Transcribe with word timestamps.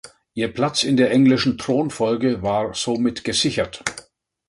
Ihr 0.33 0.51
Platz 0.51 0.81
in 0.81 0.97
der 0.97 1.11
englischen 1.11 1.59
Thronfolge 1.59 2.41
war 2.41 2.73
somit 2.73 3.23
gesichert. 3.23 3.83